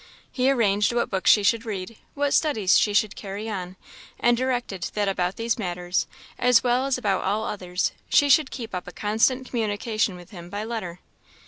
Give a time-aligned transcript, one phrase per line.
[0.31, 3.75] He arranged what books she should read, what studies she should carry on;
[4.19, 6.07] and directed that about these matters,
[6.39, 10.49] as well as about all others, she should keep up a constant communication with him
[10.49, 11.01] by letter.